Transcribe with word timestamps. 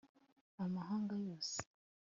amahanga 0.63 1.13
yose 1.27 1.57